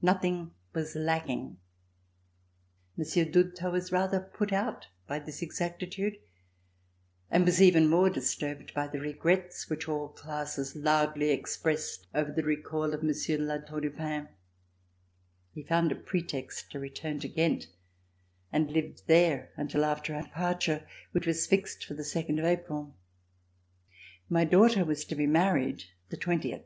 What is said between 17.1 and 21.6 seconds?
to Ghent, and lived there until after our departure which was